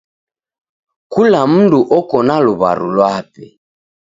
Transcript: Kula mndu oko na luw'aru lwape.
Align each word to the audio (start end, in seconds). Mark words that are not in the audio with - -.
Kula 1.11 1.41
mndu 1.53 1.79
oko 1.97 2.17
na 2.27 2.35
luw'aru 2.45 2.87
lwape. 2.95 3.45